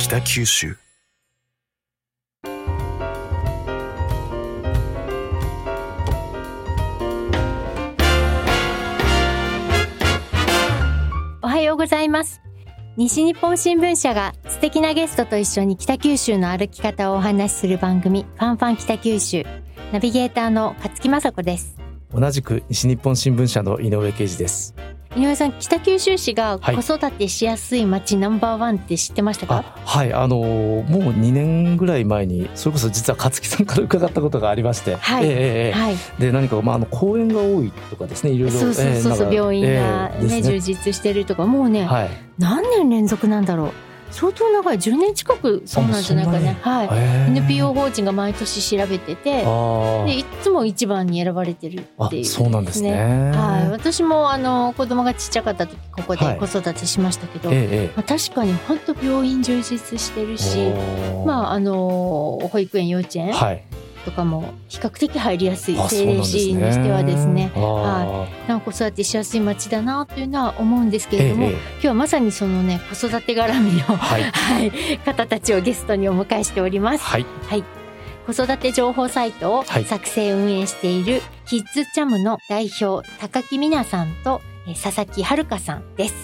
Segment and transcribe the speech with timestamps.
[0.00, 0.78] 北九州。
[11.42, 12.40] おはようございます。
[12.96, 19.44] 西日本新聞社が素敵なゲストと一緒に北九州の歩き方をお話しする番組ファンファン北九州。
[19.92, 21.76] ナビゲーターの勝木雅子です。
[22.12, 24.74] 同じく西日本新聞社の井上啓二です
[25.16, 26.76] 井上さん北九州市がはい。
[26.76, 30.12] 子育てしやすい街ナンバーワンって知ってましたか、あはい。
[30.12, 35.28] あのーもう2年ぐらい前にそれこそ実は勝木さんから伺ったことがありまして、はい。
[36.18, 38.58] で何か、まあ、あの公園が多いとかですねいろいろ。
[38.58, 42.10] そうそうそうそう、ええなんか病院が、ねええです充実してるとかもうね、はい。
[42.38, 44.78] 何年連続なんだろう相当長い。
[44.78, 46.58] 10年近くそうなんじゃないかね。
[46.62, 53.32] はい、ええ NPO 法人が毎年調べててあでいつも一番に選ばれてるあっていう、あそうなんですね。
[53.32, 56.38] はい、私もあの子供がちっちゃかった時ここではい。
[56.38, 60.58] 子育てしましたけど、えええまあ、確かに本当病院充実してるえし
[61.26, 63.62] まああの保育園幼稚園はい
[64.04, 67.50] とかも比較的入りやすいあ政令市にしてはですね。
[67.54, 74.22] はなんか子育てしやすい街だなというのは思うんですけれども、えええ今日はまさにそのね子育て絡みの、はい。
[74.22, 74.72] はい、
[75.04, 77.04] 方たちをゲストにお迎えしております。
[77.04, 77.26] はい。
[77.46, 77.64] はい。
[78.26, 79.84] 子育て情報サイトをはい。
[79.84, 86.14] 作成運営しているキッズチャムの代表高木美奈さんとえー佐々木遥さんです、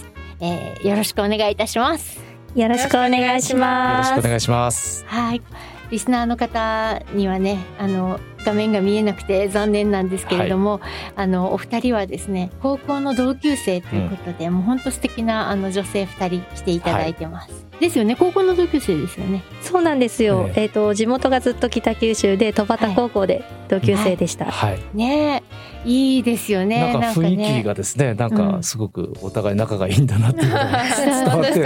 [0.40, 2.20] えーよろしくお願いいたします。
[2.54, 4.10] よろしくお願いしよろます。
[4.10, 5.04] しくお願いします。
[5.06, 5.42] はい。
[5.90, 10.80] リスナーの方にはね、あの画面が見えなくて残念なんですけれども、
[11.16, 17.66] あのお二人はですね、高校の同級生ということで、もう本当素敵なあの女性二人来ていただいてます。
[17.80, 19.42] ですよね、高校の同級生ですよね。
[19.60, 20.48] そうなんですよ。
[20.54, 24.46] ええっ、と地元がずっと北九州で戸畑高校で同級生でした。
[24.46, 26.92] はいねえ、いいですよね。
[26.92, 31.60] なんか雰囲ね気がですねなんうんかすごくお互い仲がいいんだなっていうのが 伝わって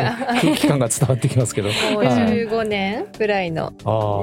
[0.46, 2.06] 空気感が伝わってきますけどもうはい
[2.46, 3.72] 15年ぐらいの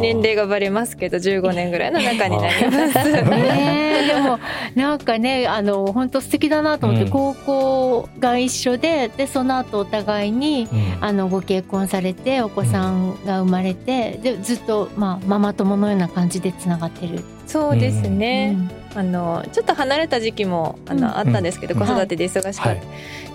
[0.02, 3.12] 年齢がバレますけど15年ぐらいの中になります。
[3.12, 4.40] ねえでも
[4.76, 17.24] なんかねあの本当素敵だなと思って、うん高校が一緒ででその後お互いにうんあのご結婚されてお子さんが生まれて、でずっと、まあ、ママ友のような感じでつながってる。
[17.48, 18.52] そうですうね。
[18.52, 21.18] んあのちょっと離れた時期もあの、うん。
[21.18, 21.80] あったんですけど、うん。
[21.80, 22.82] 子育てで忙しかった、はい。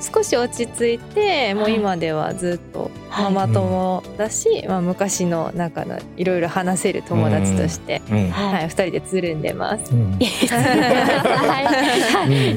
[0.00, 3.32] 少し落ち着いてもう今ではずっとはい。
[3.32, 8.30] ママ友だし、まあ、昔の仲のいろいろ話せる友達として、うん。
[8.30, 8.54] はい。
[8.54, 9.92] はい、二人でつるんでます。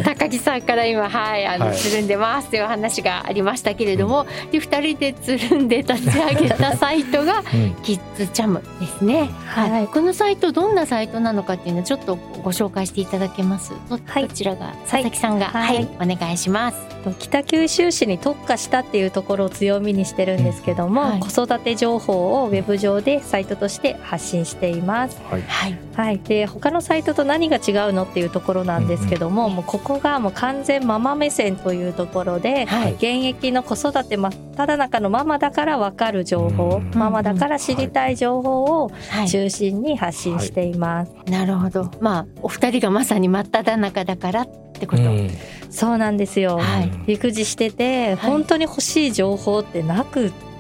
[0.04, 1.76] 高木さんから今はいあの、はい。
[1.76, 7.76] つるんでますという話がありましたけれども、で二人でつるんで立ち上げたサイトがうん。
[7.84, 9.30] キッズチャムですね。
[9.46, 9.88] はい、はい。
[9.88, 13.74] このサイトどんなサイトなのかっていうのをちょっとご紹介していただけます？
[13.90, 14.28] ど,、はい。
[14.28, 14.74] どちらが？
[14.90, 15.48] 佐々木さんが。
[15.48, 15.84] は、はい。
[15.84, 15.88] い。
[16.02, 16.78] お願いします。
[17.20, 21.20] 北九州市に特化したっていうところを強みにしてるんですけども、はい。
[21.20, 25.22] 子育て情報をウェブ上でサイトとして発信しています。
[25.30, 25.42] はい。
[25.44, 25.78] はい。
[25.96, 32.94] はい、で他のサイトと何が違うのっていうところなんですけども、もうここがもう完全ママ目線というところで、はい。
[32.96, 39.30] 現役の子育て真っただ中のママだから分かる情報、うんママだから知りたい情報をはい。
[39.30, 41.14] 中心に発信しています。
[41.28, 41.92] なるほど。
[42.00, 45.04] まあお二人がまさに真っ只中だからってこと。
[45.04, 45.30] うん
[45.70, 50.55] そうなんですよ、はい育児してて、本当に欲しい情報ってなくって、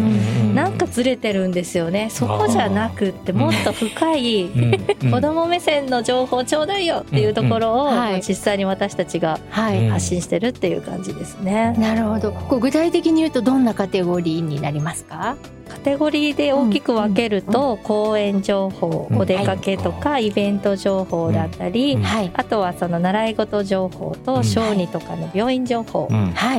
[0.00, 11.74] うんなんかずれてるんですよねそこじゃなくってもっと深い、うん子供目線の情報ちょうだいよっていうところを、うんうんはいまあ実際に私たちが発信してるっていう感じですね。
[11.78, 12.32] なるほど。
[12.32, 15.36] こう具体的に言うとどんなカテゴリーになりますか？
[15.70, 21.98] カテゴリーで大きく分けると、講演情報、うんお出かけとか、イベント情報だったり。
[22.34, 26.08] あとはその習い事情報とうん小児とかの病院情報。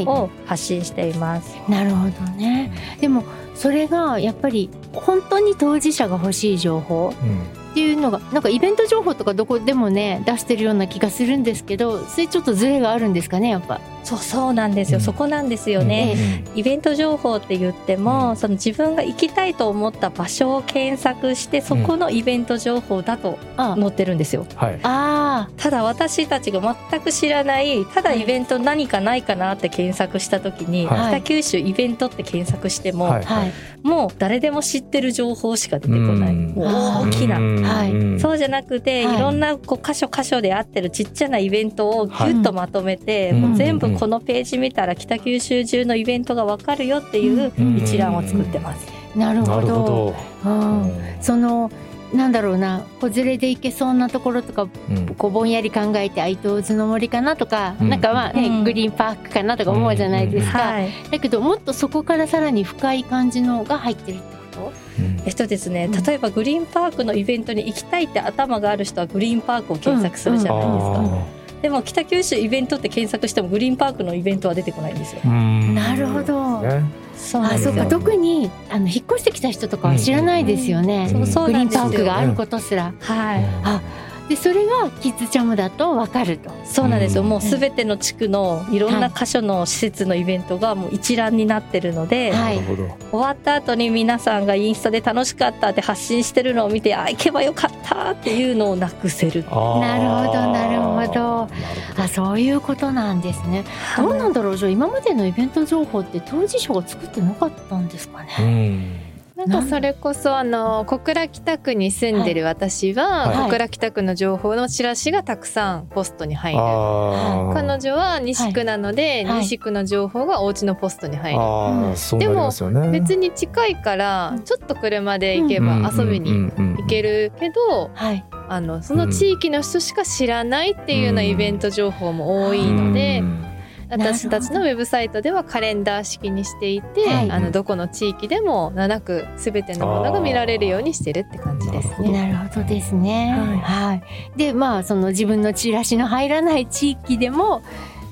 [0.06, 1.56] を発信しています。
[1.68, 2.72] なるほどね。
[3.00, 3.24] でも
[3.56, 13.80] それがやっぱり本当に当事者が欲しい情報うんっていうのがなんかイベント情報とかどこでもね出してるような気がするんですけどそれちょっとズレがあるんですかねやっぱ。
[14.04, 15.04] そうそうなんですよ、うん。
[15.04, 16.16] そこなんですよね。
[16.54, 16.60] うん。
[16.60, 18.36] イベント情報って言っても、うん。
[18.36, 23.76] その自分が行きたいと思った場所を検索してそこのイベント情報だとあ。
[23.80, 24.46] 載ってるんですよ。
[24.56, 24.80] はい。
[24.84, 26.60] あただ私たちが
[26.90, 31.22] 全く知らないただイベント何かないかなって検索した時に、はい。
[31.22, 33.26] 北九州イベントって検索しても、はい。
[33.26, 33.52] あはい。
[33.84, 37.40] もう誰でも知ってる情報しか出てこない、大きな。
[37.40, 37.64] うん。
[37.64, 37.92] はい。
[37.92, 39.18] うんそうじゃなくて、はい。
[39.18, 47.78] い、ろんなこう箇所箇所であってるちっちゃなイベントをぎゅっとまとめて、はいもう全部このページ見たら北九州中のイベントがわかるよっていううん。
[47.78, 48.88] 一覧を作ってます。
[49.16, 50.16] なるほど。
[50.46, 50.92] うん。
[51.20, 51.72] その
[52.14, 55.16] なんだろうな子連れで行けそうなところとかうん。
[55.16, 57.90] こうぼんやり考えて愛東津の森かなとか、うん。
[57.90, 58.64] なんかまあね、うん。
[58.64, 64.72] グリーンパークかなとか思うじゃないですか、はいだけどもっとそこからさらに深い感じのが入ってるってこと？
[65.00, 65.22] うん。
[65.26, 65.86] えっとですね。
[65.86, 66.04] うん。
[66.04, 75.22] 例えばグリーンパークのイベントに行きたいって頭がある人はグリーンパークを検索するじゃないですか、うんでも北九州イベントって検索してもグリーンパークのイベントは出てこないんですよ。
[75.24, 76.62] なるほど。
[76.62, 76.84] ね
[77.16, 77.86] そうあそうか。
[77.86, 81.28] 特にあの引っ越してきた人とかは知らないですよね、うん。
[81.28, 83.46] そうグリーンパークがあることすら、はい。
[83.64, 83.82] あ
[84.30, 86.50] でそれがキッズチャムだと分かると。
[86.66, 87.30] そうなんですよ、うん。
[87.30, 92.60] もうすべての地区のいろんな箇所の施設のイベントがもう一覧になってるので、はない。
[92.60, 99.44] 終わった後に皆さんがインスタで楽しかったって発信してるのを見てあ行けばよかったっていうのをなくせる。
[99.44, 101.50] なるほどなるほど。
[101.98, 103.66] あそういうことなんですね。
[103.98, 109.11] どうなんだろうじゃあ今までのイベント情報って当事者が作ってなかったんですかうね、ん
[109.48, 113.46] なんかそれこそあの小倉北区に住んでる私は、はい。
[113.48, 116.60] 小倉北区の情報のチラシがたくさんポストに入る。
[116.60, 119.40] 彼女は西区なので、はい。
[119.42, 121.40] 西区の情報がお家のポストに入る。
[121.40, 121.92] あうん。
[121.92, 122.90] ーそうなりますよね。
[123.00, 126.00] 別に近いからちょっと車で行けばうん。
[126.00, 128.26] 遊びに行けるけど、はい。
[128.50, 133.46] あのその地域の人しか知らないっていうようなイベント情報も多いので、うん
[133.92, 142.32] 私たちのウェブサイトではカレンダー式にしていて、はいあのどこの地域でも7区すべてのものが見られるようにしてるって感じですうんね。
[142.32, 143.32] なるほどですね。
[143.32, 144.04] ははい。
[144.36, 147.62] で、まあその自分のチラシの入らない地域でも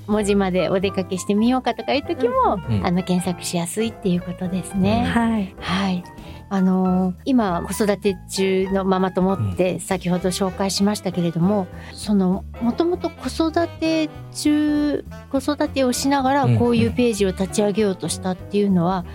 [0.08, 5.06] 文字までお出かけしてみようかとかいう時も、うんあの検索しやすいっていうことですね。
[5.06, 6.04] はいはい。
[6.50, 19.06] あのー今子育て中のママ友って先ほど紹介しましたけれども、そのもともと子育て中子育てをしながらうんこういうページを立ち上げようとしたっていうのは、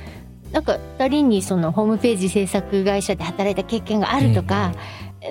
[0.53, 4.73] なんか2人にそのホームページ制作会社で働いた経験があるとか、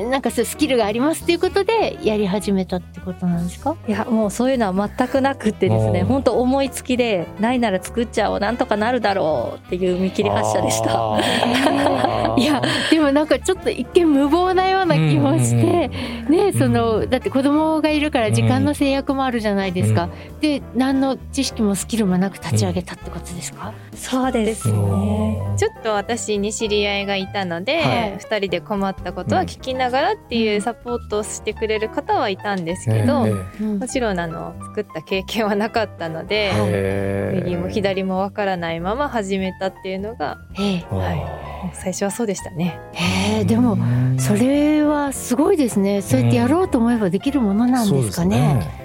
[0.10, 3.76] なんかそういうスキルがありますっていうことでやり始めたってことなんですか？
[3.88, 11.20] いやもうそういうのは全くなくってですね本当思いつきでないなら作っちゃおうなんとかなるだろうっていう見切り発車でした。
[12.38, 15.90] いやでもなんかちょっと一見無謀なような気もして、
[16.30, 20.10] ねそのだって子供がいるから時間の制約もあるじゃないですか、
[20.42, 25.54] で何の知識もスキルもなく立ち上げたってことですか、そうですうね。
[25.54, 28.18] んちょっと私に知り合いがいたので、はい。
[28.18, 33.28] 2人で困ったことは聞きながらっていうサポートをしてくれる方はいたんですけど、
[33.60, 40.86] もちろんあの作った経験はなかったので、右も左もわからないまま始めたっていうのがええ。
[40.90, 42.80] は最初はそうでしたね。
[42.94, 43.78] へえでも
[44.20, 46.02] それはすごいですね。
[46.02, 48.83] そうやってやろうと思えばできるものなんですかね。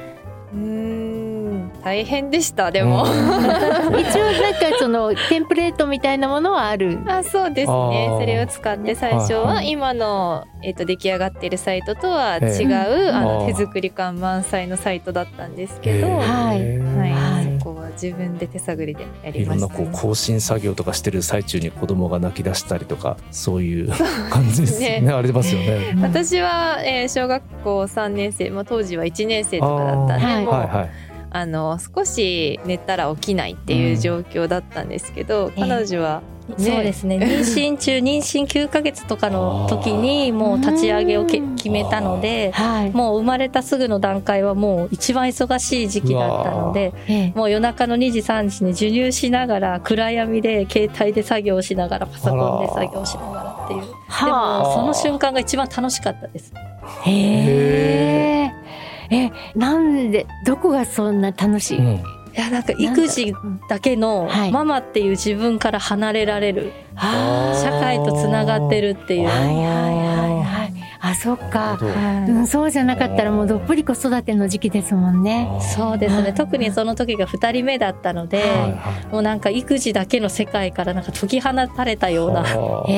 [1.88, 6.98] うーん大変でしたでも、 一応なんかそのテンプレートみたいなものはある。
[7.06, 8.08] あそうですね。
[8.20, 13.10] それを使って最初は今の、えっと出来上がっているサイトとは違う、ええ。
[13.10, 17.12] あの手作り感満載のサイトだったんですけど、はいはい。
[17.12, 17.58] はい。
[17.58, 20.08] そこは自分で手探りでやいろんなこうりましたね。
[20.08, 23.90] 更新作業とかしてる最中に子供が泣き出したりとかそういう
[24.30, 25.00] 感じですね。
[25.00, 25.12] ね。
[25.12, 25.96] ありますよね。
[26.02, 30.90] 私は、えー小学校3年生、まあ、当時は1年生とかだったんで、はいもう、はいはい。
[31.30, 36.22] あの少し寝たら起きないっていう状況だったんですけど、うん彼女は、
[36.56, 37.16] そうですね。
[37.20, 42.90] 妊娠中妊娠9ヶ月とかの時にもう立ち上げを決めたのではい。
[42.90, 47.38] もう生まれたすぐの段階はもう一番忙しい時期だったのでええ。
[47.38, 53.80] もう夜中の2時3時に授乳しながら暗闇で携帯で作業しながらパソコンで作業しながらっていう。
[53.82, 53.86] で
[54.30, 56.52] はもその瞬間が一番楽しかったです。
[56.56, 57.02] あ。
[57.04, 58.67] へえ。
[59.10, 61.78] え、なんでどこがそんな楽しい？
[61.78, 61.84] うん。
[61.94, 63.34] いやなんか育児
[63.68, 64.52] だけのはい。
[64.52, 66.72] ママっていう自分から離れられる。
[66.94, 69.28] あ社会とつながってるっていう。
[69.28, 69.30] あ。
[69.30, 70.74] はいはいはいはい。
[71.00, 71.78] あ、そっか。
[71.80, 75.48] うん、そうじゃなかったらもうどっぷり子育ての時期ですもんね。
[75.60, 78.66] そうですはいね特にその時が2人目だったので、はいは
[79.10, 79.12] い。
[79.12, 82.42] もうなんか育児だけの世界からなんか解き放たれたような。
[82.42, 82.94] はいへ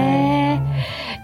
[0.00, 0.03] え。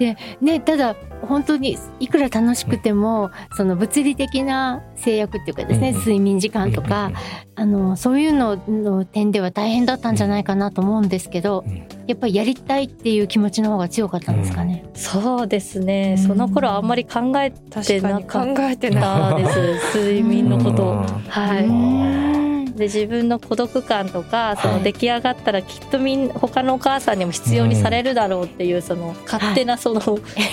[0.01, 7.13] でねただ本当にいくら楽しくてもその物理的な制約っていうかですね、うん睡眠時間とか、
[7.57, 11.87] あのそういうのの点では大変だったんじゃないかなと思うんですけど、うん。
[12.07, 14.85] やっぱりやりたいっていう気持ちの方が強かったんですかね。
[14.95, 16.17] そうですね。
[16.17, 19.03] その頃あんまり考えてなかっ考えてない。
[19.03, 19.35] た。
[19.37, 19.47] で
[19.93, 21.05] す睡眠のこと。
[21.29, 21.67] はい。
[21.67, 22.50] うん
[22.81, 24.79] で自分の孤独感とかそはい。
[24.79, 30.01] の出来上がったらきっとみん他のお母さんにも必要にされるだろうっていうその勝手なその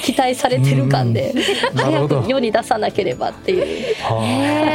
[0.03, 1.33] 期待されてる感で
[1.73, 3.65] 早く世に出さなければっていう。
[3.65, 3.95] へ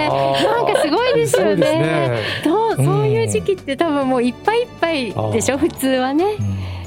[0.09, 0.44] ー。
[0.44, 1.56] なんかすごいですよね。
[1.56, 6.37] ねそううんそういう時期って多分もういっぱいいっぱいでしょ、普通はね。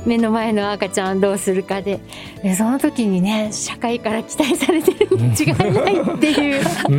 [0.05, 1.99] うん目の前の赤ちゃんどうするかで。
[2.43, 6.63] でその時にね社会から期待されてるに違いないっていう。
[6.89, 6.91] う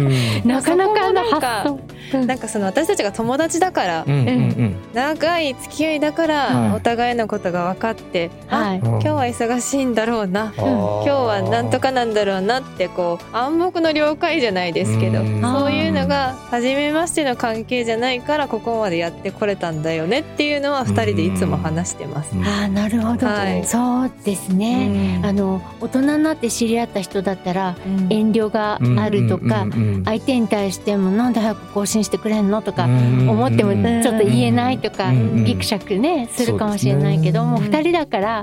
[0.45, 0.49] ん。
[0.49, 2.27] なかなかの発想。
[2.27, 6.77] なんかその私たちが友達だから、うんうん長い付き合いだから、はい。
[6.77, 8.79] お互いのことが分かって、はい。
[8.79, 15.41] うん今日は忙しいんだろうな、今日はなんとかなんだろうなってこう暗黙の了解じゃないですけど、うん。
[15.43, 22.35] そういうのが初めましての関係じゃないからここまでやってこれたんだよねっていうのは2人でいつも話してます。
[22.35, 22.45] うん。
[22.45, 23.65] ああなるほど、はい。
[23.65, 28.07] そうですね、あの大人になって知り合った人だったらうん。
[28.11, 29.67] 遠慮があるとか、
[30.05, 32.63] 相手に対してもなんで早く更新してくれんの？
[32.63, 37.79] とかうん思ってもうんちょっと言えないとかうんギクシャクねするかもしれないけどもうそうですね。
[37.79, 38.43] 二人だから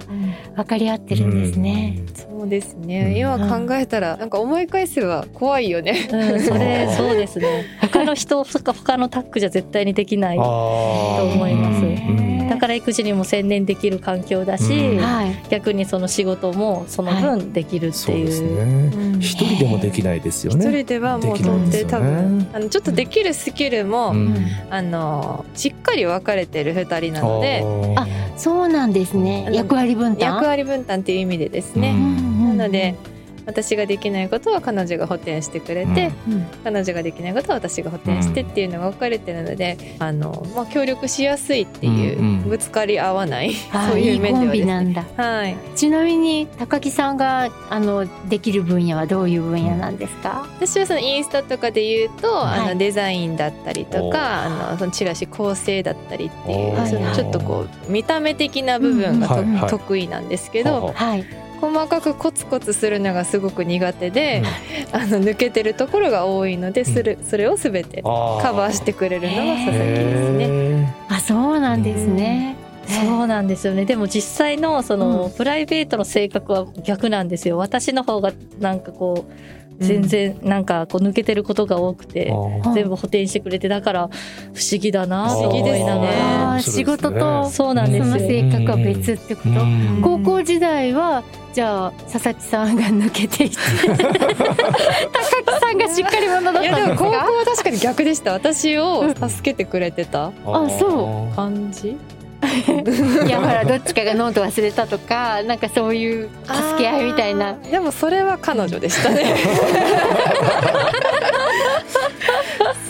[0.56, 2.04] 分かり合ってるんですね。
[2.14, 3.18] そうですね、うん。
[3.18, 6.10] 今考えたらなんか思い返せば怖いよね。
[6.12, 7.66] うん、それそうですね。
[7.82, 11.86] 他の人とか他のタッグじゃ絶対にできないと思います。
[11.86, 14.98] うんだから育児にも専念できる環境だし、うん。
[15.00, 15.36] はい。
[15.50, 18.48] 逆にその仕事もその分できるっていう,、そうですね。
[18.96, 19.20] うん。
[19.20, 24.36] 一人でもできないですよ一ね人ではもうとって多分あのちょっとできるスキルも、うん。
[24.70, 27.64] あのしっかり分かれてる2人なので
[27.96, 28.08] あ
[28.38, 29.48] そうなんですね。
[29.52, 30.36] 役割分担？
[30.36, 32.58] 役割分担っていう意味でですうね、ん。
[32.58, 32.96] なので
[33.46, 36.46] 私ができないことは彼女が補填してくれて、うん。
[36.64, 42.50] 彼女ができないことは私が補填してっていうのが分かれてるので、あのまあ、協力しやすいっていう、うんうん。
[42.50, 44.60] ぶつかり合わないあそういう面ではですね。
[44.62, 45.06] ビなんだ。
[45.18, 52.60] はい、ちなみに高木さんがあのできる分野はどういう分野なんですか、私はそのインスタとかで言うと、はい。
[52.60, 64.44] あのデザインだったりとおかあのそのチラシ構成だったりっていう、おそのちょっとこう見た目的な部分がと、うん得意なんですけど、はい細かくコツコツするのがすごく苦手で、
[64.92, 68.10] あの抜けてるところが多いので、それそれをすべてカ
[68.52, 70.48] バーしてくれるのが佐々木ですね。
[70.48, 73.86] ねあそうなんですね、そうなんですよね。
[73.86, 75.32] でも実際のその、うん。
[75.32, 77.58] プライベートの性格は逆なんですよ。
[77.58, 79.32] 私の方がなんかこう
[79.80, 82.28] 全然なんかこう抜けてることが多くて、
[82.66, 82.74] うん。
[82.74, 84.10] 全部補填してくれてだから
[84.54, 86.54] 不思議だなと不思議ですね思いながら。
[86.54, 87.98] あー仕事とそうなんです。
[88.00, 90.02] よその性格は別ってこと、うん。
[90.04, 93.56] 高校時代はじゃあ佐々木さんが抜けていて。
[93.94, 93.98] 高
[95.54, 96.88] 木さんがしっかり者だったんですか？
[96.88, 98.34] も高校は確かに逆でした。
[98.34, 101.36] 私を助けてくれてたあそう。
[101.36, 101.96] 感じ？
[103.26, 107.54] いやほらどっちかがノート忘れたとかなんかそういう助け合いみたいな。
[107.54, 109.36] でもそれは彼女でしたね。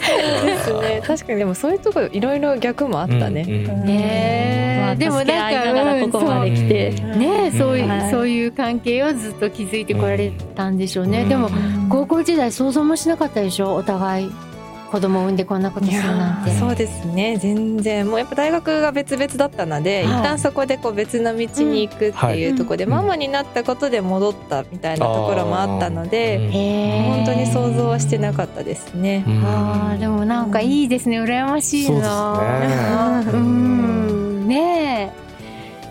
[0.05, 1.01] そうですね。
[1.05, 3.85] 確かにでもそういうところいろいろ逆もあったね、うんうん。
[3.85, 4.81] ねえ。
[4.85, 7.15] まあでもなんかここまで来て、う。
[7.15, 8.11] んねえそういう、はい。
[8.11, 11.29] そういう関係をずっと築いてこられたんでしょうね、うん。
[11.29, 11.49] でも
[11.89, 13.75] 高校時代想像もしなかったでしょ？
[13.75, 14.31] お互い
[14.93, 16.51] 子供を産んでこんなことするなんて。
[16.51, 17.35] そうですね。
[17.37, 18.07] 全然。
[18.07, 20.19] もうやっぱ大学が別々だったので、はい。
[20.19, 22.91] 一旦そこでこう別の道に行くっていうところで、うん。
[22.91, 26.37] ママになったことで戻ったみたいなところもあったので、
[27.15, 29.23] 本当に想像はしてなかったですね。
[29.43, 31.19] あーでもなんかいいですね。
[31.19, 32.59] 羨ましいそうな
[33.23, 33.39] ですね。
[33.39, 34.47] うん。
[34.47, 35.23] ねえ。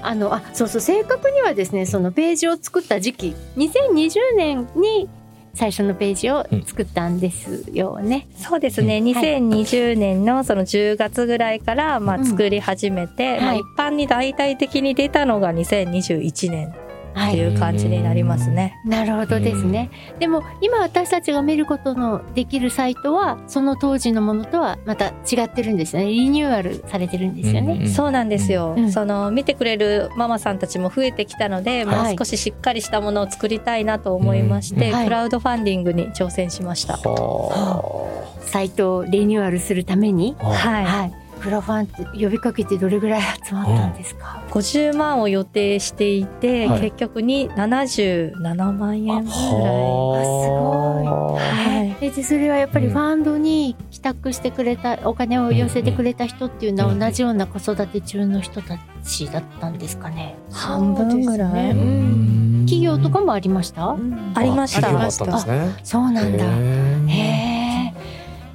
[0.00, 0.80] あのあそうそう。
[0.80, 5.09] 正確にはですねそのページを作った時期2020年に
[5.54, 8.26] 最初のページを作ったんですよね。
[8.37, 12.21] そうですね、2020年のその10月ぐらいからまうん。
[12.23, 13.59] あ作り始めて、まあはい。
[13.59, 18.81] 一般に大々的に出たのが2021年はい、っていう感じになりますね。
[18.85, 19.90] なるほどですね。
[20.19, 26.09] でも今私たちが見ることのできるサイトはその当時のものとはまた違ってるんですよね。
[26.09, 27.88] リニューアルされてるんですよね。
[27.88, 36.97] そうなんですよ、うんその見てくれるママさんたちも増えてきたので、もうはい少ししっかりしたものを作りたいなと思いまして、うんはいクラウドファンディングに挑戦しました。
[36.97, 41.22] はサイトをリニューアルするために、あはい、はい。
[41.42, 49.32] クラファンって呼びかけてどれぐらい集まったんですか？50万を予定していて、はい結局に77万円ぐらい。
[49.32, 60.37] ははいえでそれはやっぱりうんファンドに帰宅してくれたお金を寄せてくれた人っていうのはうん同じような子育て中の人たちだったんですかね？
[60.50, 63.96] 半分ぐらいねうん企業とかもありました？
[64.34, 65.44] ありましたあ。
[65.82, 66.44] そうなんだ。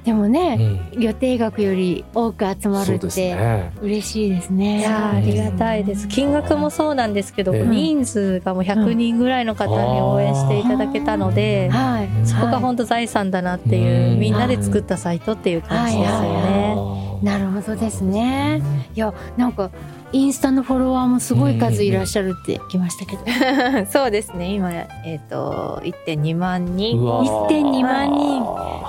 [0.08, 0.56] でもね、
[0.94, 3.72] うん予定額より多く集まるってね。
[3.82, 4.78] 嬉しいですね。
[4.78, 12.26] いやーありがたいです金額もそうなんですけど、ええ人数がもう100人ぐらいの方に応援していただけたので、はい。
[12.26, 16.74] そこが本当財産だなっていう、うんみんなで作ったサイトっていう感じですよね。
[17.22, 18.62] なるほどですね。
[18.94, 19.70] いやなんか
[20.12, 24.54] インスタのフォロワーもすごい数いらっしゃるって聞きましたけど、 そうですね。
[24.54, 26.98] 今えっ、と1.2万人。
[26.98, 28.44] うわ1.2万人。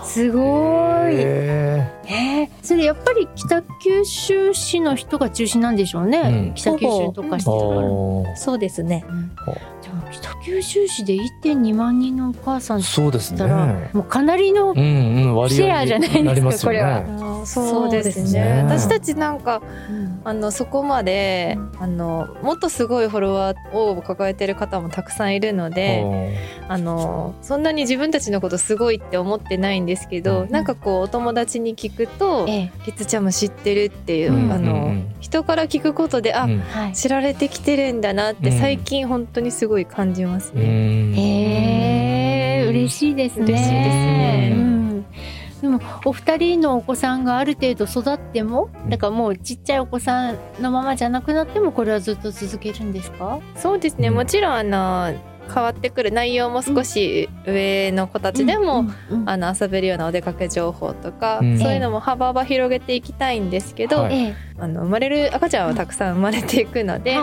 [0.06, 6.54] すごいへえー、それやっぱり北九州市の人が中心なんでしょうね、うん。
[6.56, 9.06] 北九州に特化してるから、ーそうですね。
[9.84, 13.38] でも北九州市で1.2万人のお母さんそうですね。
[13.38, 16.80] 言ったら、もうかなりのシェアじゃないですかになりますよね。
[16.80, 17.46] これは。
[17.46, 18.44] そうですね。
[18.44, 18.64] ね。
[18.64, 19.62] 私たちなんか
[20.24, 26.38] あのそこまであのもっとすごいフォロワーを抱えてる方もたくさんいるので
[26.68, 30.50] あのそんなに自分たちのことすごいって思ってないんですけど、うん。
[30.50, 34.52] なんかこうお友達に聞くとええ「キツちゃんも知ってる」っていう、うん。
[34.52, 36.60] あのうんうん人から聞くことであ、うん。
[36.60, 36.94] はい。
[36.94, 38.58] 知られてきてるんだなってうん。
[38.58, 40.64] 最近本当にすごい感じますうね。
[40.66, 41.14] ん。
[41.14, 43.46] へえ嬉しいですね。
[43.46, 44.54] 嬉しいですね。
[44.56, 45.06] うん。
[45.62, 53.40] でもお二人のお子さんがある程度育ってもだからもうちっちゃいお子さんのままじゃなくなってもこれはずっと続けるんですか？
[53.58, 54.16] そうですね、うん。
[54.16, 55.14] もちろんあの
[55.54, 58.86] 変わってくる内容も少し上の子たちでも、
[59.26, 61.60] あの遊べるようなお出かけ情報とか、うん。
[61.60, 64.06] そういうのも幅々広げていきたいんですけど、
[64.58, 67.18] あの生まれる赤ちゃんはたくさん生まれていくので、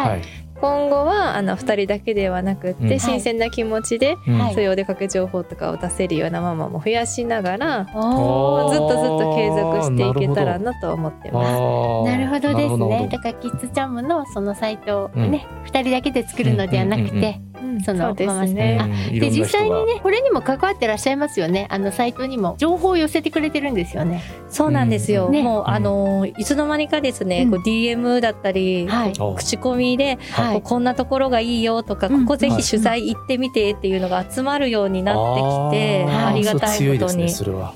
[0.60, 3.00] 今後はあの2人だけではなくって、うん。
[3.00, 4.16] 新鮮な気持ちで、
[4.54, 12.10] そういうお出かけ情報とかを出せるようなママも増やしながら、ずっとずっと継続していけたらなと思ってます。
[12.10, 13.08] なるほどですね。
[13.10, 17.46] だだからキッズチャムのそのサイトをね、二、人だけで作るのではなくて、うんうんうん
[17.84, 21.66] そのママねさんあで実際にねこれにも関わってらっしゃいますよね。
[21.70, 24.22] あのサイトにも情報を寄せてくれてるんですよね。
[24.48, 25.32] そうなんですよ、うん。
[25.32, 25.42] ね。
[25.42, 27.50] もうあのいつの間にかですね、うん。
[27.50, 28.88] こう DM だったり、
[29.36, 30.54] 口コミで、はい。
[30.54, 32.22] こうこんなところがいいよとか、うん。
[32.22, 36.98] ここぜはいひ取材行ってみてっていうのが集まるようになってきて、ありがたいことに。
[36.98, 37.74] 強ですねそれは。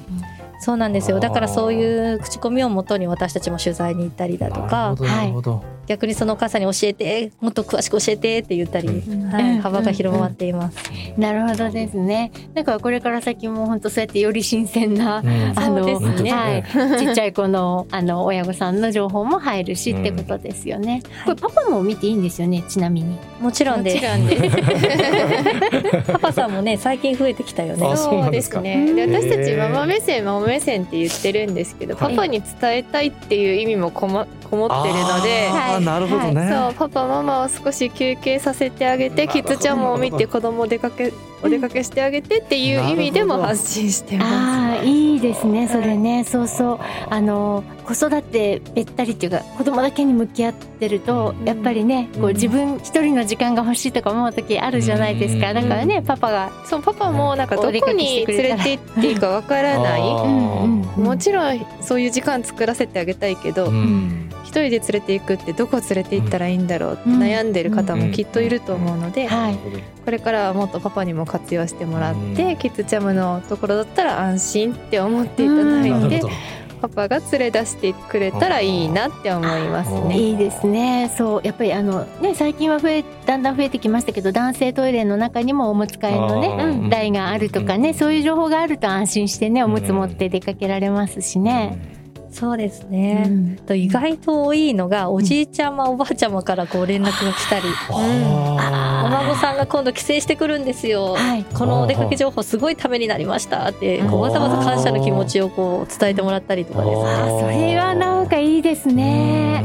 [0.62, 1.21] そうなんですよ。
[1.21, 10.79] だからそういう口コミをもとに私たちも取材に行ったりだとなかるほどなるほど逆にそのお母さんに教えてもっと詳しく教えてって言ったり、うんはいうん幅が広まっています。
[11.19, 12.31] なるほどですね。
[12.55, 16.65] だからこれから先も本当そうやってより新鮮な、うんあの、そうですねはい、
[16.99, 21.03] ちっちゃい子のあの親御さんの情報も入るし、うんってことですよね。
[21.25, 22.63] これパパも見ていいんですよね？
[22.69, 23.19] ちなみに。
[23.41, 24.07] もちろんもちです。
[24.07, 26.07] ろんです。
[26.13, 27.97] パパさんもね最近増えてきたよねあ。
[27.97, 28.93] そうですね。
[28.95, 35.49] でうん私たちママ目線ママ目線って言ってるんですけど、はいパパに伝えたいっていう意味もこもこもってるので。
[35.49, 36.49] あーなるほどね。
[36.52, 44.28] そうパパママを少し休憩させてあげてキッズちゃんも見て子供お出かけお出かけしてあげてっていう意味でも発信してます。
[44.28, 46.25] ああいいですねそれね。
[46.25, 46.78] そうそう。
[47.08, 51.45] あの子育てべったりっていうか子供だけに向き合ってるとうん。
[51.45, 55.49] やっぱりねこううん自分一人の時間が欲しいとか思う時あるじゃないですか。
[55.49, 55.55] うん。
[55.55, 60.00] だからねパパがそうパパもなんかどこに連れて行っていいかわからない。
[60.00, 64.31] もちろんそういう時間作らせてあげたいけど、うん。
[64.45, 67.19] 一人で連れて行くってどこ連れて行ったらいいんだろうってうん。
[67.21, 69.59] 悩んでる方もきっといると思うので、はい。
[70.05, 76.31] これからはもっとパパにも活用してもらって、うんキッズチャムのところだったら安心って思っていただて、ないるほど
[76.80, 80.19] パパが連れ出してくれたらいいなって思いますね。
[80.19, 80.32] い。
[80.32, 81.12] いですね。
[81.16, 81.40] そう。
[81.45, 92.00] やっぱりあのね最近は増えだんだん増えてきましたけど男性トイレの中にもおむつ替えのね台があるとかねそういう情報があると安心してねおむつ持って出かけられますしね。
[92.30, 93.25] そうですうね。
[93.25, 101.14] んと意外と多いのがおじいちゃまおばあちゃまからこう連絡が来たり、おあ孫さんが今度帰省してくるんですよ。
[101.14, 107.02] はいこのお出かけ情報すごいためになりましたってこうわざわざ感謝の気持ちをこう伝えてもらったりとかですね。
[107.04, 109.62] あそれはなんかいいですね。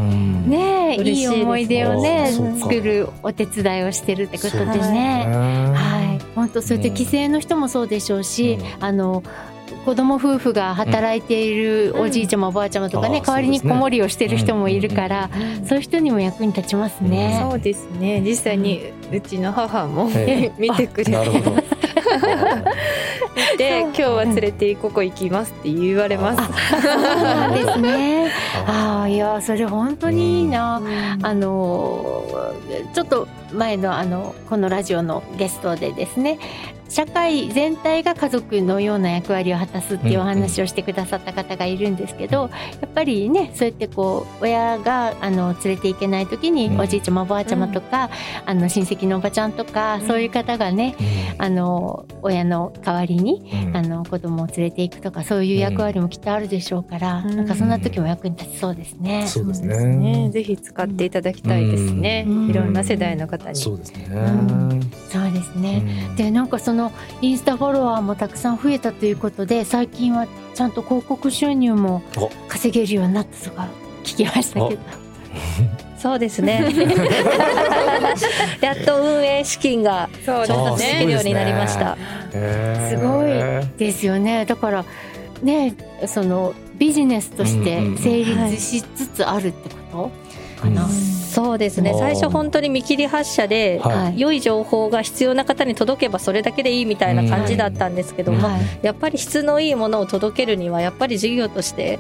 [0.48, 5.26] ねえいい思い出をね作るお手伝いをしてるってことでね。
[5.28, 9.24] ははい、本当そうやって帰省の人もそうでしょうし、うんあの
[9.86, 15.30] 子供夫婦が働いているおじいちゃまおばあちゃまとかね、代わりに子守りをしてる人もいるから、
[15.68, 17.40] そういう人にも役に立ちますね。
[17.42, 18.22] そうですね。
[18.22, 21.14] 実際にうちの母も、え見てくれて。
[23.58, 26.44] 今日は連れてここ行きますって言われます。
[26.44, 28.32] そうですね。
[28.68, 30.78] ああいやそれ本当にいいな。
[30.78, 31.26] うん。
[31.26, 32.24] あの
[32.94, 36.40] ちょっと前のあのこのラジオのゲストでですね
[36.96, 42.50] 社会全体が家族のような役割を果たすっていうお話をしてくださった方がいるんですけど、
[42.82, 46.80] やっぱりねそうやってこう親があの連れて行けない時にうん。
[46.80, 48.10] おじいちゃまおばあちゃまとか、
[48.46, 50.96] あの親戚のおばちゃんとか、そういう方がね
[51.38, 57.36] あの親の代わりにあの子供を連れて行くとかそういう役割もきっとあるでしょうから、うん。
[57.36, 59.28] なんかそんな時も役に立ちそうですね。
[59.28, 59.98] そうですね。
[59.98, 60.30] ね。
[60.30, 62.24] ぜひ使っていただきたいですね。
[62.26, 62.50] うん。
[62.52, 63.58] いろんな世代の方に。
[63.58, 64.08] そうですね。
[65.10, 66.08] そうですね。
[66.10, 66.16] うん。
[66.16, 66.85] でなんかその
[67.22, 72.30] インスタフォロワーもたくさん増えたということで最近はちゃんと広告収入もお。
[72.48, 73.68] 稼げるようになったとか
[74.04, 74.82] 聞きましたけど、
[76.00, 76.64] そうですね。
[78.62, 81.98] やっと運営資金がそう調達できるようになりました、
[82.32, 83.32] すごい
[83.78, 84.46] ですよね。
[84.46, 84.86] だから
[85.44, 85.74] ね
[86.06, 90.12] そのビジネスとして成立しつつあるってこ
[90.58, 90.88] とかな、
[91.36, 91.94] そうですね。
[92.00, 94.20] 最初本当に見切り発車で、はい。
[94.20, 98.62] 良い情報が必要な方に届けばそれだけでいいみたいな感じだったんですけども、はい。
[98.82, 102.00] やっぱり質のいいものを届けるにはやっぱり事業として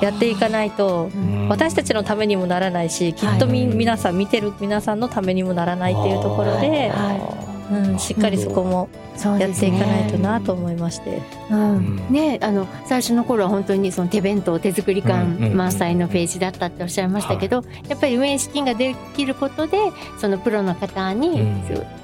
[0.00, 1.48] やっていかないとうん。
[1.48, 3.74] 私たちのためにもならないしきっとみ、はい。
[3.74, 7.31] 皆さん見てる皆さんのためにもならないっていうところで、は
[7.72, 11.96] うん、しっかりそこもそうやっていかないとなと思いまして、うん。
[12.10, 19.78] ねあの最初の頃は本当にその手弁当手作り感満載のページだったっておっしゃいましたけど、やっぱり運営資金ができることで
[20.18, 21.42] そのプロの方に、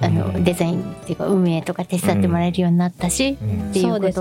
[0.01, 0.45] あのうん。
[0.45, 4.13] デザインっていうか運営とか手伝ってもらえるようになったし、っていうことで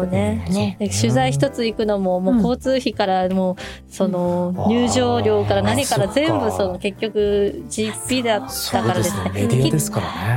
[0.46, 0.78] すね。
[0.80, 4.78] で取材一つ行くのももう交通費からもうそのうん。
[4.78, 9.48] 入場料から何から全部その結局実費だったからですね。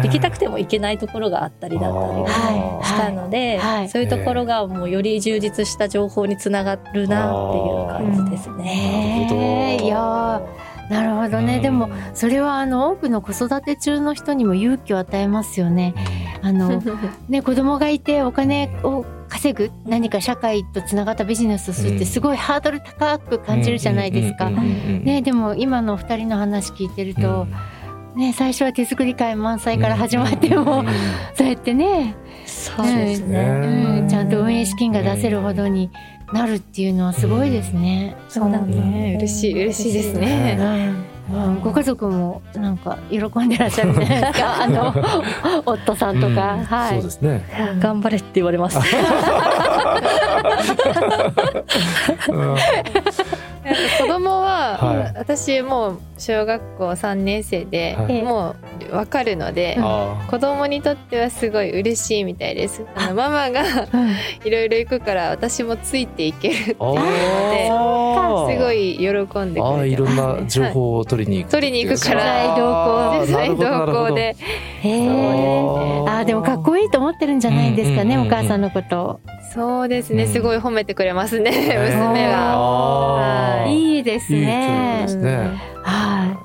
[0.03, 2.87] 行きたくても行けないところがあったりだったりはい。
[2.87, 3.89] したので、はい。
[3.89, 8.65] そういうところがもうより充実した情報につながるなっていう感じですね。
[8.65, 10.71] ねえいやー。
[10.91, 11.63] なるほどね、うん。
[11.63, 15.95] でもそれはあの多くの子育て中の人にも勇気を与えますよね。
[16.43, 16.83] あの
[17.29, 21.99] ね子供がいてお金を稼ぐ何か社会とつながったビジネスをするっうん。
[22.01, 24.47] てすごいハードル高く感じるじゃないですか。
[24.47, 24.69] うんうんうんう
[25.01, 27.47] んね、でも今の2人の話聞いてると、
[28.17, 30.87] ね、最初は手作り会満載から始まっても、うん。
[31.35, 34.01] そうやってね、そうですね。
[34.01, 35.91] うん、ちゃんと運営資金が出せるほどに
[36.33, 38.17] なるっていうのはすごいですね。
[38.29, 40.57] そうだね嬉しい嬉しいですね。
[40.59, 41.05] うん。
[41.33, 41.61] うん。
[41.61, 44.63] ご家族もなんか喜んでらっしゃるじゃないですか？
[44.63, 44.93] あの
[45.67, 46.65] 夫さんとか、うん。
[46.65, 46.95] はい。
[46.95, 47.45] そうですね。
[47.79, 48.79] 頑張れって言われます。
[53.71, 55.19] うん子供は、はい。
[55.19, 58.23] 私もう小学校3年生で、はい。
[58.23, 58.57] も
[58.89, 62.85] う分かるので、あ子供にとってはすごい嬉しいみたいです。
[62.95, 64.11] あのママがうん。
[64.45, 68.21] いろいろ行くから私もついていけるってあいうのー。
[68.49, 69.07] ですごい喜
[69.41, 73.21] んでくあーいれてろんな情報を取りに行く取りに行くからあー。
[73.21, 73.93] 取材なるほどなるほど。
[73.93, 74.37] 同行で
[74.83, 78.33] へえあーでもかっこいいと思ってるんじゃないですかね、うんうんうんうん。
[78.33, 79.21] お母さんのこと。
[79.53, 80.33] そうですね、うん。
[80.33, 83.67] すごい褒めてくれますね、娘が。
[83.69, 83.99] い。
[84.01, 85.61] いですいい教ね育ですね。
[85.83, 86.37] は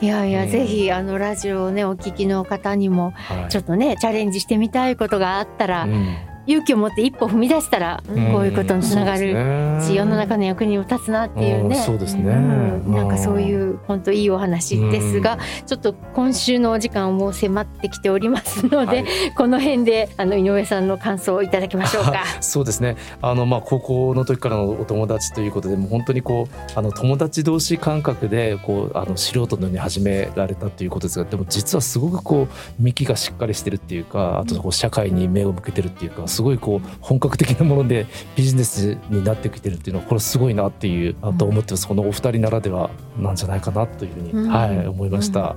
[0.00, 0.04] い。
[0.04, 0.50] いやいや、うん。
[0.50, 3.48] ぜひあのラジオをねお聞きの方にもはい。
[3.50, 6.16] ちょっとねチャレンジしてみたいことがあったら、うん
[6.46, 11.76] 勇気を持って一歩踏み出したら、うんこういうことにつながるし世の中の役にも立つなっていうね。
[11.76, 12.22] うんそうですね。
[12.32, 19.06] うんなんかそういうう本当いいお話ですが、ちょっと今週のお時間も迫ってきておりますので、はい
[19.36, 22.24] この辺であの井上さんの感想をいただきましょうか。
[22.40, 22.96] そうですね。
[23.20, 41.88] あのまあ高校の時からのお友達ということで、もう本当にこうあの友達同士感覚でこうあの素人のように始められたということですが、でも実はすごくこう幹がしっかりしてるっていうか、あとこう社会に目を向けてるっていうか、すごいこう本格的なものでビジネスになってきてるっていうのはこれすごいなっていうあと思ってます。
[41.88, 45.40] このお二人ならではなんじゃないかなというふうに、うんはい思いました。
[45.40, 45.56] は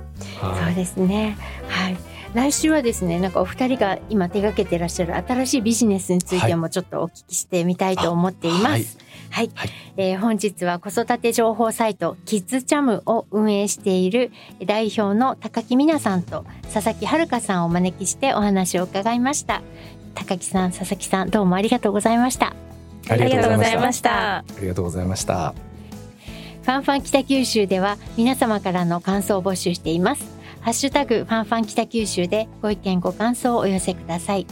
[0.66, 1.36] そうですね。
[1.68, 1.96] はい。
[2.32, 8.64] 来週はですね、なんかお二人が今手掛けてらっしゃる新しいビジネスについてもちょっとお聞きしてみたいと思っています。
[8.64, 8.84] はい
[9.30, 14.32] はい、はいえー本日は子育て情報サイトキッズチャムを運営している
[14.64, 19.62] 代表の高木美奈さんと佐々木遥さんをお招きしてお話を伺いました。
[20.14, 22.54] 高木さん、佐々木さん、どうもありがとうございました。
[23.08, 23.96] ありがとうございまし。
[23.96, 24.36] したた。
[24.38, 25.54] ありがとうございました。
[26.62, 30.24] ファンファン北九州では皆様からの感想を募集しています。
[30.60, 34.46] ハッシュタグファンファン北九州でご意見ご感想をお寄せください。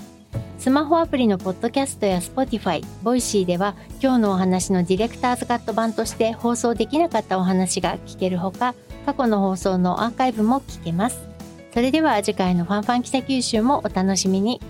[0.58, 8.74] スマホアプリのポッドキャストや Spotify、ボイシーでは今日のお話のディレクターズカット版として放送できなかったお話が聞けるほか、
[9.06, 11.20] 過去の放送のアーカイブも聞けます。
[11.72, 14.60] それでは次回のファンファン北九州もお楽しみに。